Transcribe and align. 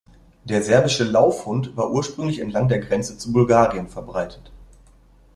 Der 0.45 0.63
Serbische 0.63 1.03
Laufhund 1.03 1.77
war 1.77 1.91
ursprünglich 1.91 2.39
entlang 2.39 2.67
der 2.67 2.79
Grenze 2.79 3.19
zu 3.19 3.31
Bulgarien 3.31 3.87
verbreitet. 3.87 4.51